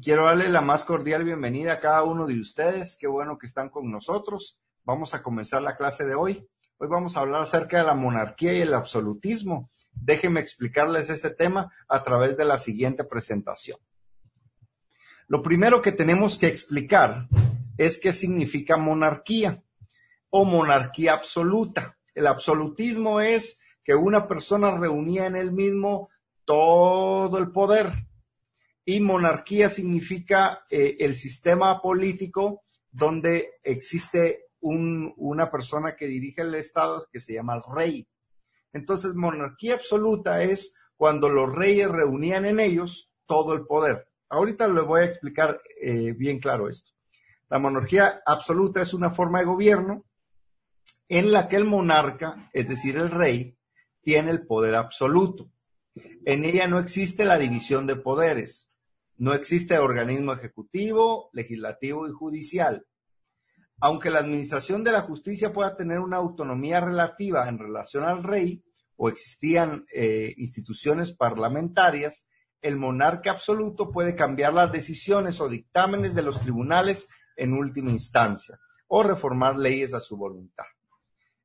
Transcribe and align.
quiero 0.00 0.24
darle 0.24 0.48
la 0.48 0.60
más 0.60 0.84
cordial 0.84 1.24
bienvenida 1.24 1.74
a 1.74 1.80
cada 1.80 2.02
uno 2.04 2.26
de 2.26 2.40
ustedes. 2.40 2.96
Qué 2.98 3.06
bueno 3.06 3.38
que 3.38 3.46
están 3.46 3.68
con 3.68 3.90
nosotros. 3.90 4.58
Vamos 4.84 5.14
a 5.14 5.22
comenzar 5.22 5.62
la 5.62 5.76
clase 5.76 6.06
de 6.06 6.14
hoy. 6.14 6.48
Hoy 6.78 6.88
vamos 6.88 7.16
a 7.16 7.20
hablar 7.20 7.42
acerca 7.42 7.78
de 7.78 7.84
la 7.84 7.94
monarquía 7.94 8.54
y 8.54 8.60
el 8.60 8.72
absolutismo. 8.72 9.70
Déjenme 9.92 10.40
explicarles 10.40 11.10
este 11.10 11.30
tema 11.30 11.70
a 11.88 12.02
través 12.02 12.36
de 12.36 12.46
la 12.46 12.56
siguiente 12.56 13.04
presentación. 13.04 13.78
Lo 15.28 15.42
primero 15.42 15.82
que 15.82 15.92
tenemos 15.92 16.38
que 16.38 16.46
explicar 16.46 17.28
es 17.76 17.98
qué 17.98 18.12
significa 18.12 18.76
monarquía 18.76 19.62
o 20.30 20.44
monarquía 20.44 21.12
absoluta. 21.12 21.98
El 22.14 22.26
absolutismo 22.26 23.20
es 23.20 23.60
que 23.84 23.94
una 23.94 24.26
persona 24.26 24.76
reunía 24.76 25.26
en 25.26 25.36
él 25.36 25.52
mismo 25.52 26.08
todo 26.44 27.38
el 27.38 27.50
poder. 27.50 28.09
Y 28.84 29.00
monarquía 29.00 29.68
significa 29.68 30.64
eh, 30.70 30.96
el 31.00 31.14
sistema 31.14 31.80
político 31.80 32.62
donde 32.90 33.54
existe 33.62 34.46
una 34.60 35.50
persona 35.50 35.96
que 35.96 36.06
dirige 36.06 36.42
el 36.42 36.54
Estado 36.54 37.08
que 37.10 37.20
se 37.20 37.34
llama 37.34 37.54
el 37.56 37.62
rey. 37.74 38.08
Entonces, 38.72 39.14
monarquía 39.14 39.74
absoluta 39.74 40.42
es 40.42 40.76
cuando 40.96 41.28
los 41.30 41.54
reyes 41.54 41.90
reunían 41.90 42.44
en 42.44 42.60
ellos 42.60 43.10
todo 43.26 43.54
el 43.54 43.64
poder. 43.64 44.06
Ahorita 44.28 44.68
les 44.68 44.84
voy 44.84 45.00
a 45.00 45.04
explicar 45.04 45.60
eh, 45.80 46.12
bien 46.12 46.38
claro 46.38 46.68
esto. 46.68 46.92
La 47.48 47.58
monarquía 47.58 48.22
absoluta 48.24 48.82
es 48.82 48.94
una 48.94 49.10
forma 49.10 49.40
de 49.40 49.46
gobierno 49.46 50.04
en 51.08 51.32
la 51.32 51.48
que 51.48 51.56
el 51.56 51.64
monarca, 51.64 52.48
es 52.52 52.68
decir, 52.68 52.96
el 52.96 53.10
rey, 53.10 53.56
tiene 54.02 54.30
el 54.30 54.46
poder 54.46 54.76
absoluto. 54.76 55.50
En 56.24 56.44
ella 56.44 56.68
no 56.68 56.78
existe 56.78 57.24
la 57.24 57.38
división 57.38 57.86
de 57.86 57.96
poderes. 57.96 58.69
No 59.20 59.34
existe 59.34 59.78
organismo 59.78 60.32
ejecutivo, 60.32 61.28
legislativo 61.34 62.08
y 62.08 62.10
judicial. 62.10 62.86
Aunque 63.78 64.08
la 64.08 64.20
administración 64.20 64.82
de 64.82 64.92
la 64.92 65.02
justicia 65.02 65.52
pueda 65.52 65.76
tener 65.76 65.98
una 65.98 66.16
autonomía 66.16 66.80
relativa 66.80 67.46
en 67.46 67.58
relación 67.58 68.04
al 68.04 68.22
rey, 68.22 68.64
o 68.96 69.10
existían 69.10 69.84
eh, 69.92 70.32
instituciones 70.38 71.12
parlamentarias, 71.12 72.28
el 72.62 72.78
monarca 72.78 73.30
absoluto 73.30 73.90
puede 73.90 74.14
cambiar 74.14 74.54
las 74.54 74.72
decisiones 74.72 75.38
o 75.42 75.50
dictámenes 75.50 76.14
de 76.14 76.22
los 76.22 76.40
tribunales 76.40 77.06
en 77.36 77.52
última 77.52 77.90
instancia 77.90 78.58
o 78.88 79.02
reformar 79.02 79.58
leyes 79.58 79.92
a 79.92 80.00
su 80.00 80.16
voluntad. 80.16 80.64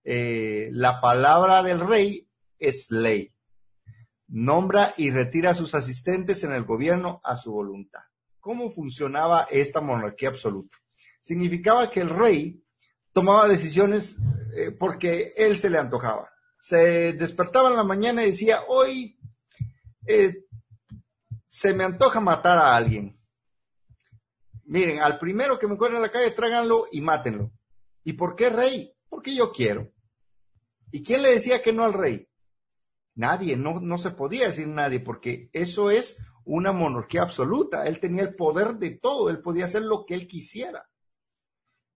Eh, 0.05 0.69
la 0.71 1.01
palabra 1.01 1.61
del 1.61 1.81
rey 1.81 2.25
es 2.57 2.89
ley. 2.89 3.34
Nombra 4.27 4.93
y 4.97 5.11
retira 5.11 5.51
a 5.51 5.55
sus 5.55 5.75
asistentes 5.75 6.43
en 6.43 6.53
el 6.53 6.63
gobierno 6.63 7.21
a 7.23 7.35
su 7.35 7.51
voluntad. 7.51 8.01
¿Cómo 8.39 8.71
funcionaba 8.71 9.47
esta 9.49 9.81
monarquía 9.81 10.29
absoluta? 10.29 10.77
Significaba 11.21 11.89
que 11.89 12.01
el 12.01 12.09
rey 12.09 12.63
tomaba 13.13 13.47
decisiones 13.47 14.21
eh, 14.57 14.71
porque 14.71 15.31
él 15.37 15.57
se 15.57 15.69
le 15.69 15.77
antojaba. 15.77 16.29
Se 16.59 17.13
despertaba 17.13 17.69
en 17.69 17.75
la 17.75 17.83
mañana 17.83 18.23
y 18.23 18.31
decía, 18.31 18.61
hoy 18.67 19.17
eh, 20.05 20.45
se 21.47 21.73
me 21.73 21.83
antoja 21.83 22.19
matar 22.19 22.57
a 22.57 22.75
alguien. 22.75 23.15
Miren, 24.65 24.99
al 24.99 25.19
primero 25.19 25.57
que 25.59 25.67
me 25.67 25.73
encuentre 25.73 25.97
en 25.97 26.03
la 26.03 26.11
calle, 26.11 26.31
tráiganlo 26.31 26.85
y 26.91 27.01
mátenlo. 27.01 27.51
¿Y 28.03 28.13
por 28.13 28.35
qué 28.35 28.49
rey? 28.49 28.93
Porque 29.07 29.35
yo 29.35 29.51
quiero. 29.51 29.91
¿Y 30.91 31.03
quién 31.03 31.21
le 31.21 31.31
decía 31.31 31.61
que 31.61 31.71
no 31.71 31.83
al 31.83 31.93
rey? 31.93 32.27
Nadie, 33.15 33.57
no, 33.57 33.79
no 33.79 33.97
se 33.97 34.11
podía 34.11 34.47
decir 34.47 34.67
nadie, 34.67 34.99
porque 34.99 35.49
eso 35.53 35.89
es 35.89 36.23
una 36.43 36.71
monarquía 36.71 37.23
absoluta. 37.23 37.87
Él 37.87 37.99
tenía 37.99 38.23
el 38.23 38.35
poder 38.35 38.75
de 38.75 38.91
todo, 38.91 39.29
él 39.29 39.41
podía 39.41 39.65
hacer 39.65 39.83
lo 39.83 40.05
que 40.05 40.13
él 40.13 40.27
quisiera. 40.27 40.89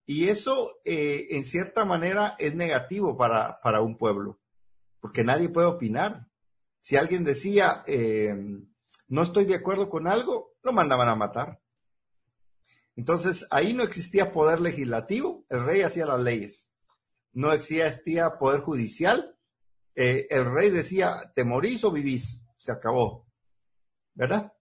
Y 0.05 0.29
eso, 0.29 0.79
eh, 0.85 1.27
en 1.31 1.43
cierta 1.43 1.85
manera, 1.85 2.35
es 2.39 2.55
negativo 2.55 3.15
para, 3.15 3.59
para, 3.61 3.81
un 3.81 3.97
pueblo, 3.97 4.39
porque 4.99 5.23
nadie 5.23 5.49
puede 5.49 5.67
opinar. 5.67 6.27
Si 6.81 6.95
alguien 6.95 7.23
decía, 7.23 7.83
eh, 7.85 8.35
no 9.07 9.21
estoy 9.21 9.45
de 9.45 9.55
acuerdo 9.55 9.89
con 9.89 10.07
algo, 10.07 10.55
lo 10.63 10.73
mandaban 10.73 11.09
a 11.09 11.15
matar. 11.15 11.61
Entonces, 12.95 13.45
ahí 13.51 13.73
no 13.73 13.83
existía 13.83 14.31
poder 14.31 14.61
legislativo, 14.61 15.45
el 15.49 15.63
rey 15.63 15.81
hacía 15.81 16.05
las 16.05 16.21
leyes 16.21 16.69
no 17.33 17.51
existía 17.53 18.37
poder 18.37 18.61
judicial. 18.61 19.35
Eh, 19.95 20.27
el 20.29 20.51
rey 20.51 20.69
decía, 20.69 21.31
te 21.35 21.43
morís 21.43 21.83
o 21.83 21.91
vivís, 21.91 22.43
se 22.57 22.71
acabó, 22.71 23.27
¿verdad? 24.13 24.53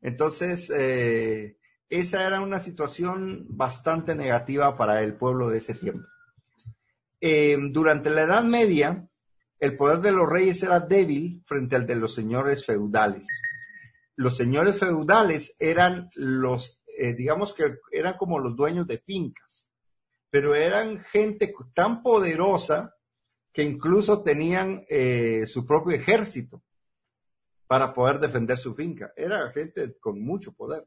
Entonces, 0.00 0.70
eh, 0.70 1.58
esa 1.88 2.26
era 2.26 2.40
una 2.40 2.58
situación 2.58 3.46
bastante 3.48 4.14
negativa 4.14 4.76
para 4.76 5.02
el 5.02 5.16
pueblo 5.16 5.48
de 5.48 5.58
ese 5.58 5.74
tiempo. 5.74 6.06
Eh, 7.20 7.56
durante 7.70 8.10
la 8.10 8.22
Edad 8.22 8.44
Media, 8.44 9.08
el 9.58 9.76
poder 9.76 10.00
de 10.00 10.12
los 10.12 10.28
reyes 10.28 10.62
era 10.62 10.80
débil 10.80 11.42
frente 11.46 11.76
al 11.76 11.86
de 11.86 11.96
los 11.96 12.14
señores 12.14 12.66
feudales. 12.66 13.26
Los 14.16 14.36
señores 14.36 14.78
feudales 14.78 15.56
eran 15.58 16.10
los, 16.14 16.82
digamos 17.16 17.54
que 17.54 17.78
eran 17.92 18.16
como 18.16 18.38
los 18.38 18.56
dueños 18.56 18.86
de 18.86 18.98
fincas 18.98 19.70
pero 20.36 20.54
eran 20.54 21.02
gente 21.04 21.54
tan 21.74 22.02
poderosa 22.02 22.94
que 23.56 23.62
incluso 23.62 24.22
tenían 24.22 24.84
eh, 24.86 25.46
su 25.46 25.64
propio 25.64 25.96
ejército 25.96 26.62
para 27.66 27.94
poder 27.94 28.20
defender 28.20 28.58
su 28.58 28.74
finca. 28.74 29.14
Era 29.16 29.50
gente 29.50 29.96
con 29.98 30.20
mucho 30.20 30.52
poder. 30.52 30.86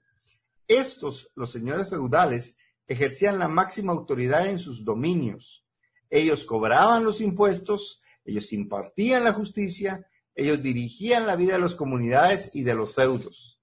Estos, 0.67 1.31
los 1.33 1.51
señores 1.51 1.89
feudales, 1.89 2.59
ejercían 2.85 3.39
la 3.39 3.47
máxima 3.47 3.91
autoridad 3.91 4.45
en 4.45 4.59
sus 4.59 4.85
dominios. 4.85 5.65
Ellos 6.11 6.45
cobraban 6.45 7.03
los 7.03 7.21
impuestos, 7.21 8.03
ellos 8.23 8.53
impartían 8.53 9.23
la 9.23 9.33
justicia, 9.33 10.05
ellos 10.35 10.61
dirigían 10.61 11.25
la 11.25 11.35
vida 11.35 11.53
de 11.53 11.61
las 11.61 11.73
comunidades 11.73 12.51
y 12.53 12.61
de 12.61 12.75
los 12.75 12.93
feudos. 12.93 13.59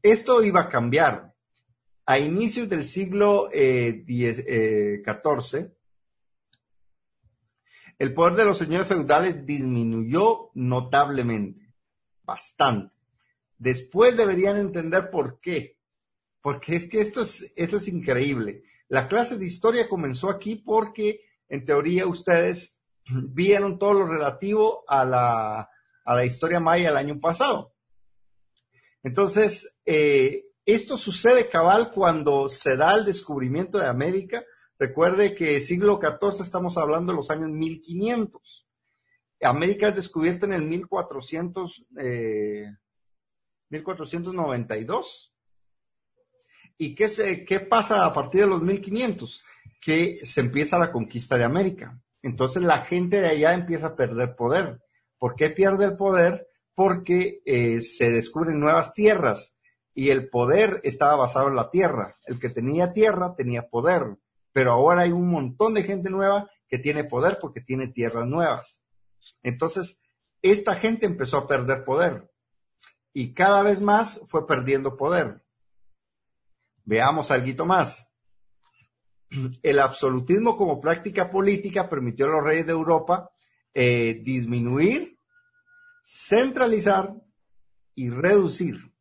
Esto 0.00 0.42
iba 0.42 0.62
a 0.62 0.68
cambiar 0.70 1.34
a 2.06 2.18
inicios 2.18 2.66
del 2.66 2.86
siglo 2.86 3.50
XIV, 3.50 4.38
eh, 4.46 5.74
el 7.98 8.14
poder 8.14 8.36
de 8.36 8.44
los 8.44 8.58
señores 8.58 8.86
feudales 8.86 9.44
disminuyó 9.44 10.50
notablemente, 10.54 11.74
bastante. 12.22 12.94
Después 13.58 14.16
deberían 14.16 14.56
entender 14.56 15.10
por 15.10 15.40
qué. 15.40 15.78
Porque 16.40 16.76
es 16.76 16.88
que 16.88 17.00
esto 17.00 17.22
es, 17.22 17.52
esto 17.56 17.76
es 17.78 17.88
increíble. 17.88 18.62
La 18.88 19.08
clase 19.08 19.36
de 19.36 19.44
historia 19.44 19.88
comenzó 19.88 20.30
aquí 20.30 20.54
porque, 20.54 21.20
en 21.48 21.64
teoría, 21.64 22.06
ustedes 22.06 22.80
vieron 23.06 23.78
todo 23.78 23.94
lo 23.94 24.06
relativo 24.06 24.84
a 24.86 25.04
la, 25.04 25.70
a 26.04 26.14
la 26.14 26.24
historia 26.24 26.60
maya 26.60 26.90
el 26.90 26.96
año 26.96 27.20
pasado. 27.20 27.74
Entonces, 29.02 29.78
eh, 29.84 30.44
esto 30.64 30.96
sucede 30.98 31.48
cabal 31.48 31.90
cuando 31.92 32.48
se 32.48 32.76
da 32.76 32.94
el 32.94 33.04
descubrimiento 33.04 33.78
de 33.78 33.86
América. 33.86 34.44
Recuerde 34.78 35.34
que 35.34 35.60
siglo 35.60 36.00
XIV 36.00 36.40
estamos 36.42 36.78
hablando 36.78 37.12
de 37.12 37.16
los 37.16 37.30
años 37.30 37.50
1500. 37.50 38.66
América 39.42 39.88
es 39.88 39.96
descubierta 39.96 40.46
en 40.46 40.52
el 40.52 40.62
1400, 40.62 41.86
1492. 43.70 45.32
Eh, 45.34 45.38
¿Y 46.78 46.94
qué, 46.94 47.44
qué 47.46 47.60
pasa 47.60 48.06
a 48.06 48.12
partir 48.12 48.42
de 48.42 48.46
los 48.46 48.62
1500? 48.62 49.44
Que 49.80 50.24
se 50.24 50.40
empieza 50.40 50.78
la 50.78 50.92
conquista 50.92 51.36
de 51.36 51.44
América. 51.44 52.00
Entonces 52.22 52.62
la 52.62 52.78
gente 52.78 53.20
de 53.20 53.28
allá 53.28 53.54
empieza 53.54 53.88
a 53.88 53.96
perder 53.96 54.36
poder. 54.36 54.80
¿Por 55.18 55.34
qué 55.34 55.50
pierde 55.50 55.86
el 55.86 55.96
poder? 55.96 56.46
Porque 56.74 57.42
eh, 57.44 57.80
se 57.80 58.12
descubren 58.12 58.60
nuevas 58.60 58.94
tierras 58.94 59.58
y 59.92 60.10
el 60.10 60.28
poder 60.28 60.80
estaba 60.84 61.16
basado 61.16 61.48
en 61.48 61.56
la 61.56 61.70
tierra. 61.70 62.16
El 62.26 62.38
que 62.38 62.50
tenía 62.50 62.92
tierra 62.92 63.34
tenía 63.36 63.68
poder, 63.68 64.16
pero 64.58 64.72
ahora 64.72 65.02
hay 65.02 65.12
un 65.12 65.30
montón 65.30 65.72
de 65.72 65.84
gente 65.84 66.10
nueva 66.10 66.50
que 66.66 66.80
tiene 66.80 67.04
poder 67.04 67.38
porque 67.40 67.60
tiene 67.60 67.86
tierras 67.86 68.26
nuevas. 68.26 68.82
Entonces, 69.40 70.02
esta 70.42 70.74
gente 70.74 71.06
empezó 71.06 71.36
a 71.36 71.46
perder 71.46 71.84
poder 71.84 72.28
y 73.12 73.34
cada 73.34 73.62
vez 73.62 73.80
más 73.80 74.20
fue 74.26 74.48
perdiendo 74.48 74.96
poder. 74.96 75.44
Veamos 76.82 77.30
algo 77.30 77.66
más. 77.66 78.12
El 79.62 79.78
absolutismo 79.78 80.56
como 80.56 80.80
práctica 80.80 81.30
política 81.30 81.88
permitió 81.88 82.26
a 82.26 82.30
los 82.30 82.42
reyes 82.42 82.66
de 82.66 82.72
Europa 82.72 83.30
eh, 83.72 84.20
disminuir, 84.24 85.20
centralizar 86.02 87.14
y 87.94 88.10
reducir 88.10 88.92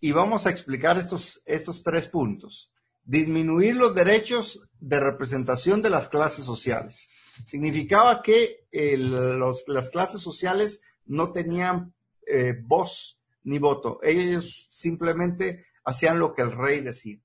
y 0.00 0.10
vamos 0.10 0.44
a 0.44 0.50
explicar 0.50 0.98
estos, 0.98 1.40
estos 1.44 1.84
tres 1.84 2.08
puntos. 2.08 2.72
Disminuir 3.06 3.76
los 3.76 3.94
derechos 3.94 4.68
de 4.78 5.00
representación 5.00 5.80
de 5.80 5.90
las 5.90 6.08
clases 6.08 6.44
sociales. 6.44 7.08
Significaba 7.46 8.20
que 8.20 8.66
las 8.72 9.90
clases 9.90 10.20
sociales 10.20 10.82
no 11.04 11.32
tenían 11.32 11.94
eh, 12.26 12.54
voz, 12.60 13.20
ni 13.44 13.58
voto. 13.58 14.00
Ellos 14.02 14.66
simplemente 14.70 15.66
hacían 15.84 16.18
lo 16.18 16.34
que 16.34 16.42
el 16.42 16.52
rey 16.52 16.80
decía. 16.80 17.18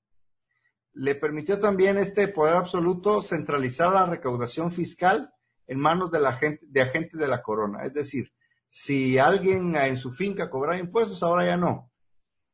Le 0.94 1.14
permitió 1.16 1.58
también 1.58 1.98
este 1.98 2.28
poder 2.28 2.54
absoluto 2.54 3.22
centralizar 3.22 3.92
la 3.92 4.06
recaudación 4.06 4.70
fiscal 4.70 5.32
en 5.66 5.80
manos 5.80 6.10
de, 6.10 6.20
la 6.20 6.32
gente, 6.32 6.64
de 6.68 6.82
agentes 6.82 7.18
de 7.18 7.28
la 7.28 7.42
corona. 7.42 7.84
Es 7.84 7.92
decir, 7.92 8.32
si 8.68 9.18
alguien 9.18 9.74
en 9.74 9.96
su 9.96 10.12
finca 10.12 10.48
cobraba 10.48 10.78
impuestos, 10.78 11.22
ahora 11.22 11.46
ya 11.46 11.56
no. 11.56 11.90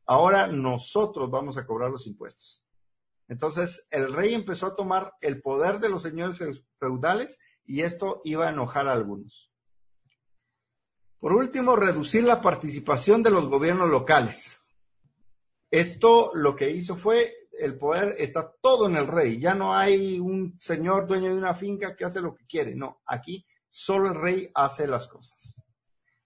Ahora 0.06 0.46
nosotros 0.46 1.30
vamos 1.30 1.58
a 1.58 1.66
cobrar 1.66 1.90
los 1.90 2.06
impuestos. 2.06 2.64
Entonces, 3.28 3.86
el 3.90 4.12
rey 4.12 4.34
empezó 4.34 4.66
a 4.66 4.74
tomar 4.74 5.12
el 5.20 5.42
poder 5.42 5.80
de 5.80 5.90
los 5.90 6.02
señores 6.02 6.38
feudales 6.78 7.38
y 7.64 7.82
esto 7.82 8.22
iba 8.24 8.46
a 8.46 8.50
enojar 8.50 8.88
a 8.88 8.92
algunos. 8.92 9.52
Por 11.20 11.34
último, 11.34 11.76
reducir 11.76 12.24
la 12.24 12.40
participación 12.40 13.22
de 13.22 13.30
los 13.30 13.48
gobiernos 13.48 13.90
locales. 13.90 14.58
Esto 15.70 16.30
lo 16.34 16.56
que 16.56 16.70
hizo 16.70 16.96
fue, 16.96 17.34
el 17.60 17.76
poder 17.76 18.14
está 18.18 18.50
todo 18.62 18.86
en 18.86 18.96
el 18.96 19.06
rey. 19.06 19.38
Ya 19.38 19.54
no 19.54 19.74
hay 19.74 20.18
un 20.18 20.56
señor 20.58 21.06
dueño 21.06 21.30
de 21.30 21.38
una 21.38 21.54
finca 21.54 21.94
que 21.94 22.06
hace 22.06 22.22
lo 22.22 22.34
que 22.34 22.46
quiere. 22.46 22.74
No, 22.74 23.02
aquí 23.04 23.44
solo 23.68 24.08
el 24.08 24.14
rey 24.14 24.50
hace 24.54 24.86
las 24.86 25.06
cosas. 25.06 25.56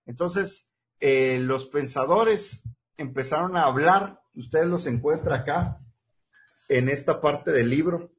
Entonces, 0.06 0.72
eh, 1.00 1.38
los 1.40 1.66
pensadores 1.66 2.62
empezaron 2.96 3.56
a 3.56 3.64
hablar, 3.64 4.20
ustedes 4.34 4.66
los 4.66 4.86
encuentran 4.86 5.40
acá 5.40 5.81
en 6.68 6.88
esta 6.88 7.20
parte 7.20 7.50
del 7.52 7.70
libro, 7.70 8.12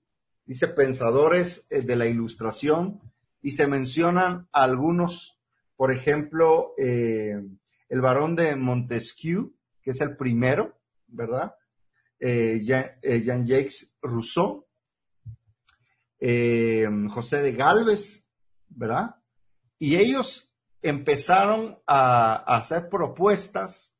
dice 0.45 0.67
pensadores 0.67 1.67
eh, 1.69 1.81
de 1.81 1.95
la 1.95 2.05
ilustración 2.05 3.01
y 3.41 3.51
se 3.51 3.67
mencionan 3.67 4.47
algunos, 4.51 5.39
por 5.75 5.91
ejemplo, 5.91 6.73
eh, 6.77 7.41
el 7.89 8.01
varón 8.01 8.35
de 8.35 8.55
Montesquieu, 8.55 9.53
que 9.81 9.91
es 9.91 10.01
el 10.01 10.15
primero, 10.15 10.77
¿verdad? 11.07 11.55
Eh, 12.19 12.61
Jean-Jacques 12.61 13.95
Rousseau, 14.01 14.65
José 16.19 17.41
de 17.41 17.51
Galvez, 17.51 18.29
¿verdad? 18.69 19.15
Y 19.77 19.97
ellos 19.97 20.53
empezaron 20.81 21.79
a 21.85 22.35
hacer 22.55 22.87
propuestas 22.87 23.92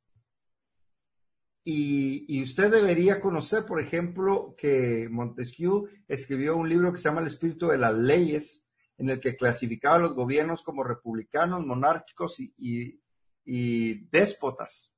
y, 1.66 2.44
usted 2.44 2.70
debería 2.70 3.22
conocer, 3.22 3.66
por 3.66 3.80
ejemplo, 3.80 4.54
que 4.58 5.08
Montesquieu 5.10 5.88
escribió 6.10 6.58
un 6.58 6.68
libro 6.68 6.92
que 6.92 6.98
se 6.98 7.08
llama 7.08 7.22
El 7.22 7.28
espíritu 7.28 7.68
de 7.68 7.78
las 7.78 7.96
leyes, 7.96 8.66
en 8.98 9.10
el 9.10 9.22
que 9.22 9.38
clasificaba 9.38 9.96
a 9.96 10.00
los 10.00 10.14
gobiernos 10.14 10.62
como 10.62 10.84
republicanos, 10.84 11.66
monárquicos 11.66 12.38
y, 12.40 13.00
déspotas. 13.46 14.96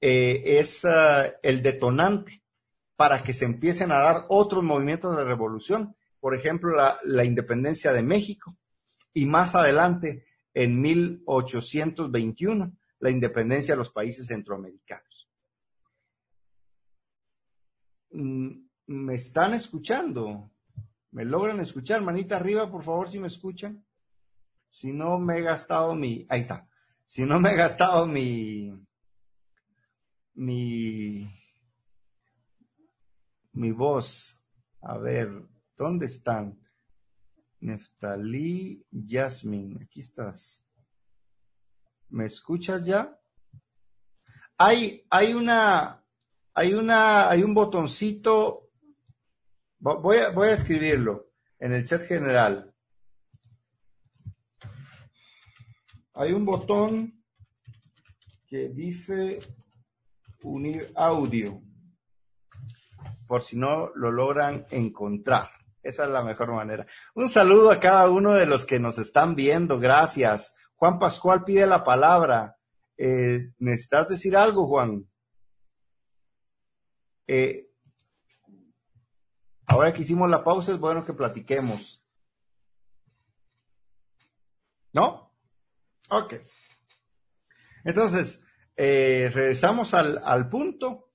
eh, 0.00 0.58
es 0.58 0.84
eh, 0.84 1.34
el 1.42 1.62
detonante 1.62 2.42
para 2.96 3.22
que 3.22 3.32
se 3.32 3.44
empiecen 3.44 3.90
a 3.90 3.98
dar 3.98 4.26
otros 4.28 4.62
movimientos 4.62 5.16
de 5.16 5.24
revolución, 5.24 5.96
por 6.20 6.34
ejemplo, 6.34 6.76
la, 7.04 7.24
independencia 7.24 7.92
de 7.92 8.02
México 8.02 8.56
y 9.12 9.26
más 9.26 9.54
adelante, 9.54 10.24
en 10.54 10.80
1821, 10.80 12.76
la 13.00 13.10
independencia 13.10 13.74
de 13.74 13.78
los 13.78 13.90
países 13.90 14.28
centroamericanos. 14.28 15.28
Mm, 18.10 18.66
¿Me 18.86 19.14
están 19.14 19.54
escuchando? 19.54 20.50
¿Me 21.14 21.24
logran 21.24 21.60
escuchar? 21.60 22.02
Manita 22.02 22.36
arriba, 22.36 22.70
por 22.70 22.84
favor, 22.84 23.08
si 23.08 23.18
me 23.18 23.28
escuchan. 23.28 23.82
Si 24.68 24.92
no, 24.92 25.18
me 25.18 25.38
he 25.38 25.42
gastado 25.42 25.94
mi... 25.94 26.26
Ahí 26.28 26.42
está 26.42 26.68
si 27.04 27.24
no 27.24 27.38
me 27.38 27.50
he 27.50 27.56
gastado 27.56 28.06
mi, 28.06 28.72
mi, 30.34 31.30
mi 33.52 33.72
voz, 33.72 34.42
a 34.80 34.98
ver, 34.98 35.30
¿dónde 35.76 36.06
están? 36.06 36.58
Neftalí 37.60 38.84
Yasmin, 38.90 39.82
aquí 39.82 40.00
estás. 40.00 40.66
¿Me 42.08 42.26
escuchas 42.26 42.84
ya? 42.84 43.18
Hay, 44.58 45.06
hay 45.10 45.34
una, 45.34 46.04
hay 46.52 46.74
una, 46.74 47.28
hay 47.28 47.42
un 47.42 47.54
botoncito. 47.54 48.63
Voy 49.84 50.16
a, 50.16 50.30
voy 50.30 50.48
a 50.48 50.54
escribirlo 50.54 51.26
en 51.58 51.72
el 51.72 51.84
chat 51.84 52.02
general. 52.02 52.74
hay 56.14 56.32
un 56.32 56.44
botón 56.44 57.24
que 58.46 58.68
dice 58.68 59.40
unir 60.42 60.92
audio, 60.94 61.60
por 63.26 63.42
si 63.42 63.58
no 63.58 63.90
lo 63.94 64.12
logran 64.12 64.66
encontrar. 64.70 65.50
Esa 65.82 66.04
es 66.04 66.10
la 66.10 66.22
mejor 66.22 66.52
manera. 66.52 66.86
Un 67.14 67.28
saludo 67.28 67.70
a 67.70 67.80
cada 67.80 68.08
uno 68.08 68.32
de 68.34 68.46
los 68.46 68.64
que 68.64 68.78
nos 68.78 68.98
están 68.98 69.34
viendo. 69.34 69.78
Gracias. 69.78 70.54
Juan 70.76 70.98
Pascual 70.98 71.44
pide 71.44 71.66
la 71.66 71.84
palabra. 71.84 72.56
Eh, 72.96 73.50
¿Necesitas 73.58 74.08
decir 74.08 74.36
algo, 74.36 74.66
Juan? 74.66 75.06
Eh, 77.26 77.68
ahora 79.74 79.92
que 79.92 80.02
hicimos 80.02 80.30
la 80.30 80.44
pausa, 80.44 80.72
es 80.72 80.78
bueno 80.78 81.04
que 81.04 81.12
platiquemos. 81.12 82.00
¿No? 84.92 85.32
Ok. 86.10 86.34
Entonces, 87.82 88.44
eh, 88.76 89.30
regresamos 89.34 89.92
al, 89.94 90.48
punto. 90.48 91.10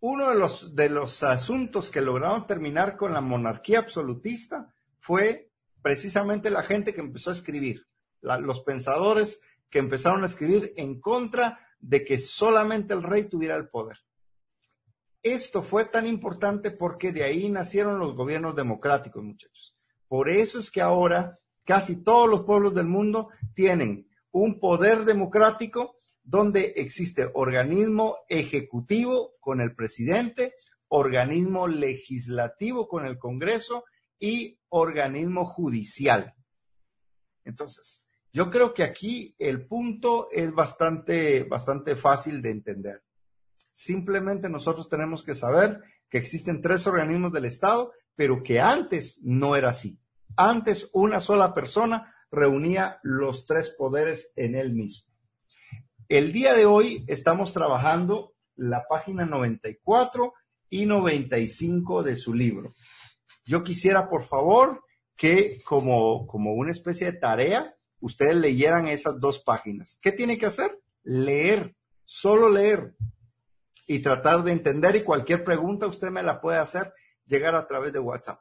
Uno 0.00 0.28
de 0.28 0.34
los, 0.34 0.74
de 0.74 0.88
los 0.88 1.22
asuntos 1.22 1.90
que 1.90 2.00
lograron 2.00 2.46
terminar 2.46 2.96
con 2.96 3.12
la 3.12 3.20
monarquía 3.20 3.78
absolutista 3.78 4.74
fue 4.98 5.52
precisamente 5.80 6.50
la 6.50 6.62
gente 6.62 6.92
que 6.92 7.00
empezó 7.00 7.30
a 7.30 7.34
escribir, 7.34 7.86
los 8.20 8.60
pensadores 8.62 9.42
que 9.70 9.78
empezaron 9.78 10.22
a 10.22 10.26
escribir 10.26 10.72
en 10.76 11.00
contra 11.00 11.60
de 11.78 12.04
que 12.04 12.18
solamente 12.18 12.94
el 12.94 13.02
rey 13.02 13.24
tuviera 13.24 13.54
el 13.54 13.68
poder. 13.68 13.98
Esto 15.24 15.62
fue 15.62 15.86
tan 15.86 16.06
importante 16.06 16.70
porque 16.70 17.10
de 17.10 17.24
ahí 17.24 17.48
nacieron 17.48 17.98
los 17.98 18.14
gobiernos 18.14 18.54
democráticos, 18.54 19.24
muchachos. 19.24 19.74
Por 20.06 20.28
eso 20.28 20.58
es 20.58 20.70
que 20.70 20.82
ahora 20.82 21.40
casi 21.64 22.04
todos 22.04 22.28
los 22.28 22.42
pueblos 22.42 22.74
del 22.74 22.88
mundo 22.88 23.30
tienen 23.54 24.06
un 24.32 24.60
poder 24.60 25.06
democrático 25.06 25.96
donde 26.22 26.74
existe 26.76 27.30
organismo 27.32 28.16
ejecutivo 28.28 29.32
con 29.40 29.62
el 29.62 29.74
presidente, 29.74 30.52
organismo 30.88 31.68
legislativo 31.68 32.86
con 32.86 33.06
el 33.06 33.18
Congreso 33.18 33.84
y 34.18 34.58
organismo 34.68 35.46
judicial. 35.46 36.34
Entonces, 37.44 38.06
yo 38.30 38.50
creo 38.50 38.74
que 38.74 38.82
aquí 38.82 39.34
el 39.38 39.66
punto 39.66 40.28
es 40.30 40.52
bastante, 40.52 41.44
bastante 41.44 41.96
fácil 41.96 42.42
de 42.42 42.50
entender. 42.50 43.02
Simplemente 43.74 44.48
nosotros 44.48 44.88
tenemos 44.88 45.24
que 45.24 45.34
saber 45.34 45.82
que 46.08 46.18
existen 46.18 46.62
tres 46.62 46.86
organismos 46.86 47.32
del 47.32 47.44
Estado, 47.44 47.90
pero 48.14 48.44
que 48.44 48.60
antes 48.60 49.20
no 49.24 49.56
era 49.56 49.70
así. 49.70 49.98
Antes 50.36 50.88
una 50.92 51.20
sola 51.20 51.52
persona 51.54 52.14
reunía 52.30 53.00
los 53.02 53.46
tres 53.46 53.74
poderes 53.76 54.32
en 54.36 54.54
él 54.54 54.72
mismo. 54.72 55.12
El 56.08 56.30
día 56.30 56.54
de 56.54 56.66
hoy 56.66 57.04
estamos 57.08 57.52
trabajando 57.52 58.34
la 58.54 58.86
página 58.88 59.26
94 59.26 60.32
y 60.70 60.86
95 60.86 62.04
de 62.04 62.14
su 62.14 62.32
libro. 62.32 62.74
Yo 63.44 63.64
quisiera, 63.64 64.08
por 64.08 64.22
favor, 64.22 64.84
que 65.16 65.60
como, 65.64 66.28
como 66.28 66.54
una 66.54 66.70
especie 66.70 67.10
de 67.10 67.18
tarea, 67.18 67.74
ustedes 67.98 68.36
leyeran 68.36 68.86
esas 68.86 69.18
dos 69.18 69.40
páginas. 69.40 69.98
¿Qué 70.00 70.12
tiene 70.12 70.38
que 70.38 70.46
hacer? 70.46 70.80
Leer, 71.02 71.74
solo 72.04 72.48
leer 72.48 72.94
y 73.86 74.00
tratar 74.00 74.42
de 74.42 74.52
entender 74.52 74.96
y 74.96 75.04
cualquier 75.04 75.44
pregunta 75.44 75.86
usted 75.86 76.10
me 76.10 76.22
la 76.22 76.40
puede 76.40 76.58
hacer 76.58 76.92
llegar 77.26 77.54
a 77.54 77.66
través 77.66 77.92
de 77.92 77.98
WhatsApp. 77.98 78.40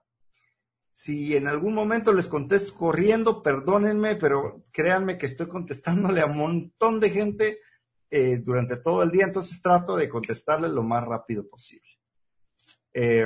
Si 0.92 1.36
en 1.36 1.48
algún 1.48 1.74
momento 1.74 2.14
les 2.14 2.28
contesto 2.28 2.76
corriendo, 2.76 3.42
perdónenme, 3.42 4.16
pero 4.16 4.66
créanme 4.72 5.18
que 5.18 5.26
estoy 5.26 5.48
contestándole 5.48 6.22
a 6.22 6.28
un 6.28 6.38
montón 6.38 7.00
de 7.00 7.10
gente 7.10 7.60
eh, 8.12 8.38
durante 8.38 8.78
todo 8.78 9.02
el 9.02 9.10
día, 9.10 9.26
entonces 9.26 9.60
trato 9.62 9.96
de 9.96 10.08
contestarle 10.08 10.70
lo 10.70 10.84
más 10.84 11.04
rápido 11.04 11.48
posible. 11.50 11.90
Eh, 12.94 13.26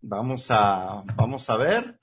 vamos, 0.00 0.50
a, 0.50 1.04
vamos 1.14 1.48
a 1.48 1.56
ver. 1.56 1.97